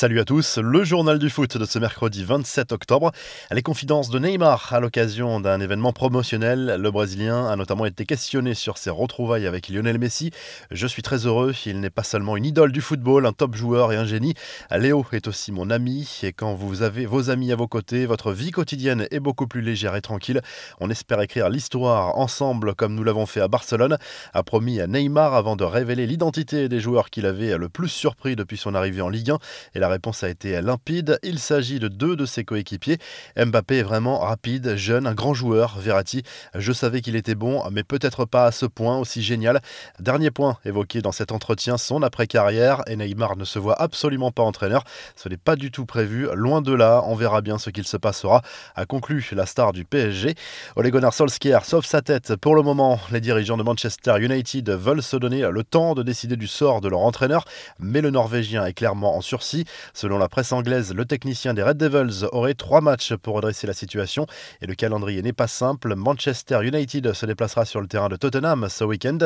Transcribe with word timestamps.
Salut 0.00 0.18
à 0.18 0.24
tous, 0.24 0.56
le 0.56 0.82
journal 0.82 1.18
du 1.18 1.28
foot 1.28 1.58
de 1.58 1.64
ce 1.66 1.78
mercredi 1.78 2.24
27 2.24 2.72
octobre. 2.72 3.12
Les 3.50 3.60
confidences 3.60 4.08
de 4.08 4.18
Neymar 4.18 4.72
à 4.72 4.80
l'occasion 4.80 5.40
d'un 5.40 5.60
événement 5.60 5.92
promotionnel. 5.92 6.78
Le 6.80 6.90
Brésilien 6.90 7.46
a 7.46 7.54
notamment 7.54 7.84
été 7.84 8.06
questionné 8.06 8.54
sur 8.54 8.78
ses 8.78 8.88
retrouvailles 8.88 9.46
avec 9.46 9.68
Lionel 9.68 9.98
Messi. 9.98 10.30
Je 10.70 10.86
suis 10.86 11.02
très 11.02 11.26
heureux, 11.26 11.52
il 11.66 11.80
n'est 11.80 11.90
pas 11.90 12.02
seulement 12.02 12.38
une 12.38 12.46
idole 12.46 12.72
du 12.72 12.80
football, 12.80 13.26
un 13.26 13.34
top 13.34 13.54
joueur 13.54 13.92
et 13.92 13.96
un 13.96 14.06
génie. 14.06 14.32
Léo 14.70 15.04
est 15.12 15.28
aussi 15.28 15.52
mon 15.52 15.68
ami 15.68 16.20
et 16.22 16.32
quand 16.32 16.54
vous 16.54 16.80
avez 16.80 17.04
vos 17.04 17.28
amis 17.28 17.52
à 17.52 17.56
vos 17.56 17.68
côtés, 17.68 18.06
votre 18.06 18.32
vie 18.32 18.52
quotidienne 18.52 19.06
est 19.10 19.20
beaucoup 19.20 19.46
plus 19.46 19.60
légère 19.60 19.96
et 19.96 20.00
tranquille. 20.00 20.40
On 20.80 20.88
espère 20.88 21.20
écrire 21.20 21.50
l'histoire 21.50 22.16
ensemble 22.16 22.74
comme 22.74 22.94
nous 22.94 23.04
l'avons 23.04 23.26
fait 23.26 23.42
à 23.42 23.48
Barcelone, 23.48 23.98
a 24.32 24.42
promis 24.44 24.80
à 24.80 24.86
Neymar 24.86 25.34
avant 25.34 25.56
de 25.56 25.64
révéler 25.64 26.06
l'identité 26.06 26.70
des 26.70 26.80
joueurs 26.80 27.10
qu'il 27.10 27.26
avait 27.26 27.58
le 27.58 27.68
plus 27.68 27.90
surpris 27.90 28.34
depuis 28.34 28.56
son 28.56 28.74
arrivée 28.74 29.02
en 29.02 29.10
Ligue 29.10 29.32
1. 29.32 29.38
Et 29.74 29.78
la 29.78 29.89
réponse 29.90 30.22
a 30.22 30.28
été 30.28 30.60
limpide. 30.62 31.18
Il 31.22 31.38
s'agit 31.38 31.78
de 31.78 31.88
deux 31.88 32.16
de 32.16 32.26
ses 32.26 32.44
coéquipiers. 32.44 32.98
Mbappé 33.36 33.78
est 33.78 33.82
vraiment 33.82 34.20
rapide, 34.20 34.76
jeune, 34.76 35.06
un 35.06 35.14
grand 35.14 35.34
joueur. 35.34 35.78
Verratti, 35.78 36.22
je 36.54 36.72
savais 36.72 37.00
qu'il 37.00 37.16
était 37.16 37.34
bon, 37.34 37.62
mais 37.70 37.82
peut-être 37.82 38.24
pas 38.24 38.46
à 38.46 38.52
ce 38.52 38.66
point 38.66 38.98
aussi 38.98 39.22
génial. 39.22 39.60
Dernier 39.98 40.30
point 40.30 40.58
évoqué 40.64 41.02
dans 41.02 41.12
cet 41.12 41.32
entretien, 41.32 41.78
son 41.78 42.02
après-carrière. 42.02 42.82
Et 42.86 42.96
Neymar 42.96 43.36
ne 43.36 43.44
se 43.44 43.58
voit 43.58 43.80
absolument 43.80 44.30
pas 44.30 44.42
entraîneur. 44.42 44.84
Ce 45.16 45.28
n'est 45.28 45.36
pas 45.36 45.56
du 45.56 45.70
tout 45.70 45.86
prévu. 45.86 46.28
Loin 46.34 46.62
de 46.62 46.72
là, 46.72 47.02
on 47.06 47.14
verra 47.14 47.40
bien 47.40 47.58
ce 47.58 47.70
qu'il 47.70 47.86
se 47.86 47.96
passera. 47.96 48.42
A 48.76 48.86
conclu 48.86 49.28
la 49.32 49.46
star 49.46 49.72
du 49.72 49.84
PSG. 49.84 50.34
Ole 50.76 50.90
Gunnar 50.90 51.14
Solskjaer 51.14 51.64
sauve 51.64 51.84
sa 51.84 52.02
tête. 52.02 52.36
Pour 52.36 52.54
le 52.54 52.62
moment, 52.62 52.98
les 53.10 53.20
dirigeants 53.20 53.56
de 53.56 53.62
Manchester 53.62 54.14
United 54.18 54.70
veulent 54.70 55.02
se 55.02 55.16
donner 55.16 55.48
le 55.50 55.64
temps 55.64 55.94
de 55.94 56.02
décider 56.02 56.36
du 56.36 56.46
sort 56.46 56.80
de 56.80 56.88
leur 56.88 57.00
entraîneur. 57.00 57.44
Mais 57.78 58.00
le 58.00 58.10
Norvégien 58.10 58.64
est 58.66 58.72
clairement 58.72 59.16
en 59.16 59.20
sursis. 59.20 59.64
Selon 59.94 60.18
la 60.18 60.28
presse 60.28 60.52
anglaise, 60.52 60.94
le 60.94 61.04
technicien 61.04 61.54
des 61.54 61.62
Red 61.62 61.76
Devils 61.76 62.26
aurait 62.32 62.54
trois 62.54 62.80
matchs 62.80 63.14
pour 63.14 63.34
redresser 63.34 63.66
la 63.66 63.74
situation 63.74 64.26
et 64.60 64.66
le 64.66 64.74
calendrier 64.74 65.22
n'est 65.22 65.32
pas 65.32 65.46
simple. 65.46 65.94
Manchester 65.94 66.60
United 66.62 67.12
se 67.12 67.26
déplacera 67.26 67.64
sur 67.64 67.80
le 67.80 67.86
terrain 67.86 68.08
de 68.08 68.16
Tottenham 68.16 68.68
ce 68.68 68.84
week-end 68.84 69.18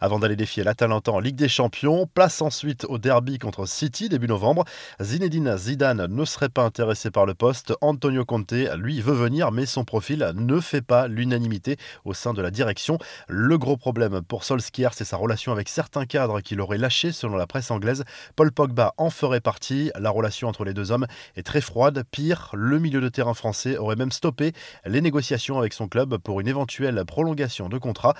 avant 0.00 0.18
d'aller 0.18 0.36
défier 0.36 0.64
l'Atalanta 0.64 1.12
en 1.12 1.20
Ligue 1.20 1.36
des 1.36 1.48
Champions. 1.48 2.06
Place 2.12 2.42
ensuite 2.42 2.84
au 2.88 2.98
derby 2.98 3.38
contre 3.38 3.66
City 3.66 4.08
début 4.08 4.28
novembre. 4.28 4.64
Zinedine 5.00 5.56
Zidane 5.56 6.06
ne 6.06 6.24
serait 6.24 6.48
pas 6.48 6.62
intéressé 6.62 7.10
par 7.10 7.26
le 7.26 7.34
poste. 7.34 7.72
Antonio 7.80 8.24
Conte, 8.24 8.52
lui, 8.76 9.00
veut 9.00 9.14
venir, 9.14 9.52
mais 9.52 9.66
son 9.66 9.84
profil 9.84 10.32
ne 10.34 10.60
fait 10.60 10.82
pas 10.82 11.08
l'unanimité 11.08 11.76
au 12.04 12.14
sein 12.14 12.32
de 12.32 12.42
la 12.42 12.50
direction. 12.50 12.98
Le 13.28 13.58
gros 13.58 13.76
problème 13.76 14.22
pour 14.22 14.44
Solskjaer, 14.44 14.90
c'est 14.94 15.04
sa 15.04 15.16
relation 15.16 15.52
avec 15.52 15.68
certains 15.68 16.06
cadres 16.06 16.40
qu'il 16.40 16.60
aurait 16.60 16.78
lâchés 16.78 17.12
selon 17.12 17.36
la 17.36 17.46
presse 17.46 17.70
anglaise. 17.70 18.04
Paul 18.36 18.52
Pogba 18.52 18.94
en 18.96 19.10
ferait 19.10 19.40
partie. 19.40 19.90
La 20.02 20.10
relation 20.10 20.48
entre 20.48 20.64
les 20.64 20.74
deux 20.74 20.90
hommes 20.90 21.06
est 21.36 21.44
très 21.44 21.60
froide. 21.60 22.02
Pire, 22.10 22.50
le 22.54 22.80
milieu 22.80 23.00
de 23.00 23.08
terrain 23.08 23.34
français 23.34 23.76
aurait 23.76 23.94
même 23.94 24.10
stoppé 24.10 24.52
les 24.84 25.00
négociations 25.00 25.60
avec 25.60 25.72
son 25.72 25.86
club 25.86 26.18
pour 26.18 26.40
une 26.40 26.48
éventuelle 26.48 27.04
prolongation 27.06 27.68
de 27.68 27.78
contrat. 27.78 28.14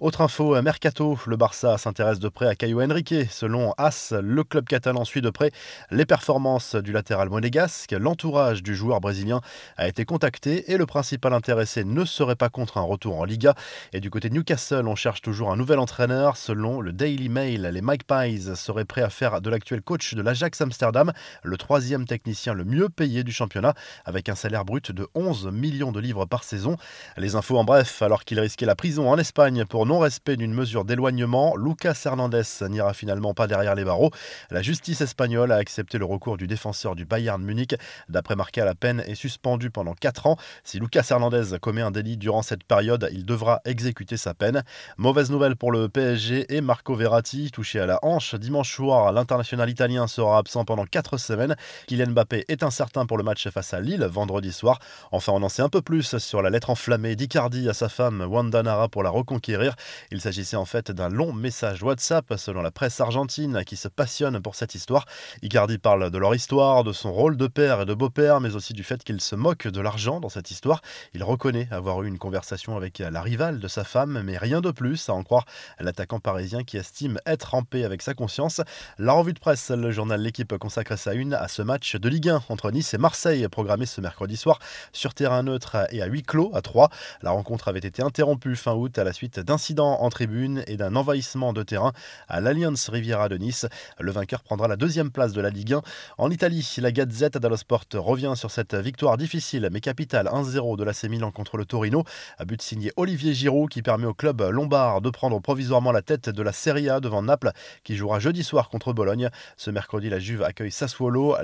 Autre 0.00 0.20
info, 0.20 0.60
Mercato, 0.60 1.16
le 1.26 1.36
Barça 1.36 1.78
s'intéresse 1.78 2.18
de 2.18 2.28
près 2.28 2.48
à 2.48 2.56
Caio 2.56 2.82
Henrique. 2.82 3.14
Selon 3.30 3.72
AS, 3.78 4.12
le 4.20 4.42
club 4.42 4.66
catalan 4.66 5.04
suit 5.04 5.20
de 5.20 5.30
près 5.30 5.52
les 5.92 6.06
performances 6.06 6.74
du 6.74 6.90
latéral 6.90 7.28
monégasque. 7.28 7.92
L'entourage 7.92 8.64
du 8.64 8.74
joueur 8.74 9.00
brésilien 9.00 9.40
a 9.76 9.86
été 9.86 10.04
contacté 10.04 10.72
et 10.72 10.76
le 10.76 10.86
principal 10.86 11.32
intéressé 11.32 11.84
ne 11.84 12.04
serait 12.04 12.34
pas 12.34 12.48
contre 12.48 12.78
un 12.78 12.82
retour 12.82 13.16
en 13.16 13.24
Liga. 13.24 13.54
Et 13.92 14.00
du 14.00 14.10
côté 14.10 14.28
de 14.28 14.34
Newcastle, 14.34 14.88
on 14.88 14.96
cherche 14.96 15.22
toujours 15.22 15.52
un 15.52 15.56
nouvel 15.56 15.78
entraîneur. 15.78 16.36
Selon 16.36 16.80
le 16.80 16.92
Daily 16.92 17.28
Mail, 17.28 17.62
les 17.62 17.80
Magpies 17.80 18.56
seraient 18.56 18.84
prêts 18.84 19.02
à 19.02 19.10
faire 19.10 19.40
de 19.40 19.50
l'actuel 19.50 19.82
coach 19.82 20.14
de 20.14 20.22
l'Ajax 20.22 20.60
Amsterdam 20.60 21.12
le 21.42 21.56
troisième 21.56 22.06
technicien 22.06 22.54
le 22.54 22.64
mieux 22.64 22.88
payé 22.88 23.24
du 23.24 23.32
championnat, 23.32 23.74
avec 24.04 24.28
un 24.28 24.34
salaire 24.34 24.64
brut 24.64 24.92
de 24.92 25.08
11 25.14 25.50
millions 25.52 25.92
de 25.92 26.00
livres 26.00 26.26
par 26.26 26.44
saison. 26.44 26.76
Les 27.16 27.34
infos 27.34 27.58
en 27.58 27.64
bref, 27.64 28.02
alors 28.02 28.24
qu'il 28.24 28.40
risquait 28.40 28.66
la 28.66 28.76
prison 28.76 29.10
en 29.10 29.18
Espagne 29.18 29.64
pour 29.64 29.86
non-respect 29.86 30.36
d'une 30.36 30.54
mesure 30.54 30.84
d'éloignement, 30.84 31.56
Lucas 31.56 32.00
Hernandez 32.04 32.42
n'ira 32.68 32.94
finalement 32.94 33.34
pas 33.34 33.46
derrière 33.46 33.74
les 33.74 33.84
barreaux. 33.84 34.10
La 34.50 34.62
justice 34.62 35.00
espagnole 35.00 35.52
a 35.52 35.56
accepté 35.56 35.98
le 35.98 36.04
recours 36.04 36.36
du 36.36 36.46
défenseur 36.46 36.94
du 36.94 37.04
Bayern 37.04 37.42
Munich. 37.42 37.74
D'après 38.08 38.36
Marca, 38.36 38.64
la 38.64 38.74
peine 38.74 39.00
est 39.06 39.14
suspendue 39.14 39.70
pendant 39.70 39.94
4 39.94 40.26
ans. 40.26 40.36
Si 40.64 40.78
Lucas 40.78 41.06
Hernandez 41.10 41.58
commet 41.60 41.82
un 41.82 41.90
délit 41.90 42.16
durant 42.16 42.42
cette 42.42 42.64
période, 42.64 43.08
il 43.12 43.24
devra 43.24 43.60
exécuter 43.64 44.16
sa 44.16 44.34
peine. 44.34 44.62
Mauvaise 44.96 45.30
nouvelle 45.30 45.56
pour 45.56 45.72
le 45.72 45.88
PSG 45.88 46.54
et 46.54 46.60
Marco 46.60 46.94
Verratti, 46.94 47.50
touché 47.50 47.80
à 47.80 47.86
la 47.86 47.98
hanche. 48.02 48.34
Dimanche 48.34 48.74
soir, 48.74 49.12
l'international 49.12 49.68
italien 49.68 50.06
sera 50.06 50.38
absent 50.38 50.64
pendant 50.64 50.84
4 50.84 51.17
semaines 51.18 51.56
Kylian 51.86 52.10
Mbappé 52.10 52.44
est 52.48 52.62
incertain 52.62 53.06
pour 53.06 53.18
le 53.18 53.24
match 53.24 53.48
face 53.48 53.74
à 53.74 53.80
Lille 53.80 54.04
vendredi 54.04 54.52
soir. 54.52 54.78
Enfin, 55.12 55.32
on 55.32 55.42
en 55.42 55.48
sait 55.48 55.62
un 55.62 55.68
peu 55.68 55.82
plus 55.82 56.18
sur 56.18 56.42
la 56.42 56.50
lettre 56.50 56.70
enflammée 56.70 57.16
d'Icardi 57.16 57.68
à 57.68 57.74
sa 57.74 57.88
femme 57.88 58.22
Wanda 58.22 58.62
Nara 58.62 58.88
pour 58.88 59.02
la 59.02 59.10
reconquérir. 59.10 59.74
Il 60.10 60.20
s'agissait 60.20 60.56
en 60.56 60.64
fait 60.64 60.90
d'un 60.90 61.08
long 61.08 61.32
message 61.32 61.82
WhatsApp 61.82 62.34
selon 62.36 62.62
la 62.62 62.70
presse 62.70 63.00
argentine 63.00 63.64
qui 63.64 63.76
se 63.76 63.88
passionne 63.88 64.40
pour 64.40 64.54
cette 64.54 64.74
histoire. 64.74 65.04
Icardi 65.42 65.78
parle 65.78 66.10
de 66.10 66.18
leur 66.18 66.34
histoire, 66.34 66.84
de 66.84 66.92
son 66.92 67.12
rôle 67.12 67.36
de 67.36 67.46
père 67.46 67.82
et 67.82 67.86
de 67.86 67.94
beau-père, 67.94 68.40
mais 68.40 68.54
aussi 68.54 68.72
du 68.72 68.84
fait 68.84 69.02
qu'il 69.02 69.20
se 69.20 69.34
moque 69.34 69.66
de 69.66 69.80
l'argent 69.80 70.20
dans 70.20 70.28
cette 70.28 70.50
histoire. 70.50 70.82
Il 71.14 71.22
reconnaît 71.22 71.68
avoir 71.70 72.02
eu 72.02 72.08
une 72.08 72.18
conversation 72.18 72.76
avec 72.76 72.98
la 72.98 73.22
rivale 73.22 73.60
de 73.60 73.68
sa 73.68 73.84
femme, 73.84 74.22
mais 74.22 74.38
rien 74.38 74.60
de 74.60 74.70
plus, 74.70 75.08
à 75.08 75.14
en 75.14 75.22
croire 75.22 75.44
l'attaquant 75.80 76.20
parisien 76.20 76.64
qui 76.64 76.76
estime 76.76 77.18
être 77.26 77.54
en 77.54 77.62
paix 77.62 77.84
avec 77.84 78.02
sa 78.02 78.14
conscience. 78.14 78.60
La 78.98 79.12
revue 79.12 79.32
de 79.32 79.38
presse, 79.38 79.70
le 79.70 79.90
journal 79.90 80.20
L'équipe 80.20 80.56
sa 80.98 81.14
une 81.14 81.32
à 81.32 81.48
ce 81.48 81.62
match 81.62 81.96
de 81.96 82.08
Ligue 82.08 82.28
1 82.28 82.42
entre 82.48 82.70
Nice 82.72 82.92
et 82.92 82.98
Marseille 82.98 83.46
programmé 83.48 83.86
ce 83.86 84.00
mercredi 84.00 84.36
soir 84.36 84.58
sur 84.92 85.14
terrain 85.14 85.44
neutre 85.44 85.86
et 85.90 86.02
à 86.02 86.06
huis 86.06 86.24
clos 86.24 86.50
à 86.54 86.60
3. 86.60 86.90
La 87.22 87.30
rencontre 87.30 87.68
avait 87.68 87.78
été 87.78 88.02
interrompue 88.02 88.56
fin 88.56 88.74
août 88.74 88.98
à 88.98 89.04
la 89.04 89.12
suite 89.12 89.38
d'incidents 89.38 90.00
en 90.00 90.10
tribune 90.10 90.64
et 90.66 90.76
d'un 90.76 90.96
envahissement 90.96 91.52
de 91.52 91.62
terrain 91.62 91.92
à 92.26 92.40
l'Alliance 92.40 92.88
Riviera 92.88 93.28
de 93.28 93.36
Nice. 93.36 93.66
Le 94.00 94.10
vainqueur 94.10 94.42
prendra 94.42 94.66
la 94.66 94.76
deuxième 94.76 95.10
place 95.10 95.32
de 95.32 95.40
la 95.40 95.50
Ligue 95.50 95.74
1. 95.74 95.82
En 96.18 96.30
Italie, 96.30 96.68
la 96.78 96.90
Gazette 96.90 97.38
dello 97.38 97.56
Sport 97.56 97.84
revient 97.94 98.32
sur 98.34 98.50
cette 98.50 98.74
victoire 98.74 99.16
difficile 99.16 99.68
mais 99.72 99.80
capitale 99.80 100.26
1-0 100.26 100.76
de 100.76 100.82
l'AC 100.82 101.04
Milan 101.04 101.30
contre 101.30 101.56
le 101.56 101.64
Torino. 101.64 102.02
À 102.38 102.44
but 102.44 102.60
signé 102.60 102.92
Olivier 102.96 103.34
Giroud 103.34 103.70
qui 103.70 103.82
permet 103.82 104.06
au 104.06 104.14
club 104.14 104.42
lombard 104.42 105.00
de 105.00 105.10
prendre 105.10 105.38
provisoirement 105.40 105.92
la 105.92 106.02
tête 106.02 106.28
de 106.28 106.42
la 106.42 106.52
Serie 106.52 106.90
A 106.90 106.98
devant 106.98 107.22
Naples 107.22 107.52
qui 107.84 107.94
jouera 107.94 108.18
jeudi 108.18 108.42
soir 108.42 108.68
contre 108.68 108.92
Bologne. 108.92 109.30
Ce 109.56 109.70
mercredi, 109.70 110.10
la 110.10 110.18
Juve 110.18 110.42
accueille 110.42 110.72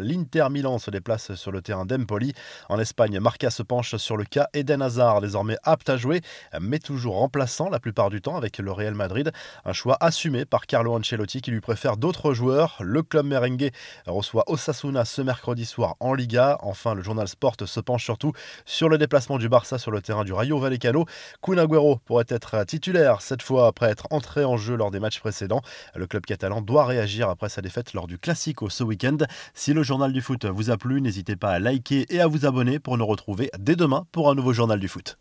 L'Inter 0.00 0.46
Milan 0.50 0.78
se 0.78 0.90
déplace 0.90 1.34
sur 1.34 1.52
le 1.52 1.60
terrain 1.62 1.84
d'Empoli. 1.84 2.32
En 2.68 2.78
Espagne, 2.78 3.18
Marca 3.20 3.50
se 3.50 3.62
penche 3.62 3.96
sur 3.96 4.16
le 4.16 4.24
cas 4.24 4.48
Eden 4.54 4.82
Hazard, 4.82 5.20
désormais 5.20 5.56
apte 5.62 5.88
à 5.90 5.96
jouer, 5.96 6.20
mais 6.60 6.78
toujours 6.78 7.16
remplaçant 7.16 7.68
la 7.68 7.80
plupart 7.80 8.10
du 8.10 8.20
temps 8.20 8.36
avec 8.36 8.58
le 8.58 8.72
Real 8.72 8.94
Madrid. 8.94 9.32
Un 9.64 9.72
choix 9.72 9.96
assumé 10.00 10.44
par 10.44 10.66
Carlo 10.66 10.94
Ancelotti 10.94 11.40
qui 11.40 11.50
lui 11.50 11.60
préfère 11.60 11.96
d'autres 11.96 12.34
joueurs. 12.34 12.76
Le 12.80 13.02
club 13.02 13.26
merengue 13.26 13.70
reçoit 14.06 14.44
Osasuna 14.46 15.04
ce 15.04 15.22
mercredi 15.22 15.64
soir 15.66 15.96
en 16.00 16.14
Liga. 16.14 16.58
Enfin, 16.62 16.94
le 16.94 17.02
journal 17.02 17.28
Sport 17.28 17.56
se 17.64 17.80
penche 17.80 18.04
surtout 18.04 18.32
sur 18.64 18.88
le 18.88 18.98
déplacement 18.98 19.38
du 19.38 19.48
Barça 19.48 19.78
sur 19.78 19.90
le 19.90 20.00
terrain 20.00 20.24
du 20.24 20.32
Rayo 20.32 20.58
Vallecano. 20.58 21.06
Kun 21.42 21.58
Agüero 21.58 21.98
pourrait 22.04 22.24
être 22.28 22.64
titulaire 22.64 23.20
cette 23.20 23.42
fois 23.42 23.66
après 23.66 23.90
être 23.90 24.06
entré 24.10 24.44
en 24.44 24.56
jeu 24.56 24.76
lors 24.76 24.90
des 24.90 25.00
matchs 25.00 25.20
précédents. 25.20 25.62
Le 25.94 26.06
club 26.06 26.24
catalan 26.24 26.60
doit 26.60 26.84
réagir 26.84 27.28
après 27.28 27.48
sa 27.48 27.62
défaite 27.62 27.92
lors 27.92 28.06
du 28.06 28.18
Classico 28.18 28.68
ce 28.68 28.84
week-end. 28.84 29.18
Si 29.54 29.72
le 29.72 29.82
journal 29.82 30.12
du 30.12 30.20
foot 30.20 30.44
vous 30.44 30.70
a 30.70 30.76
plu, 30.76 31.00
n'hésitez 31.00 31.36
pas 31.36 31.50
à 31.50 31.58
liker 31.58 32.06
et 32.14 32.20
à 32.20 32.26
vous 32.26 32.46
abonner 32.46 32.78
pour 32.78 32.96
nous 32.98 33.06
retrouver 33.06 33.50
dès 33.58 33.76
demain 33.76 34.06
pour 34.12 34.30
un 34.30 34.34
nouveau 34.34 34.52
journal 34.52 34.80
du 34.80 34.88
foot. 34.88 35.18